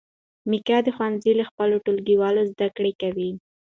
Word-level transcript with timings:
میکا 0.49 0.77
د 0.83 0.87
ښوونځي 0.95 1.31
له 1.39 1.43
خپلو 1.49 1.75
ټولګیوالو 1.85 2.41
زده 2.51 2.67
کړې 2.77 2.91
کوي. 3.01 3.29